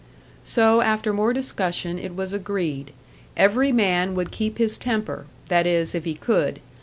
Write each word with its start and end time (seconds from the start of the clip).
So, 0.43 0.81
after 0.81 1.13
more 1.13 1.31
discussion, 1.31 1.99
it 1.99 2.15
was 2.15 2.33
agreed; 2.33 2.89
every 3.37 3.71
man 3.71 4.15
would 4.15 4.31
keep 4.31 4.57
his 4.57 4.79
temper 4.79 5.27
that 5.47 5.67
is, 5.67 5.93
if 5.93 6.05
he 6.05 6.15
could! 6.15 6.59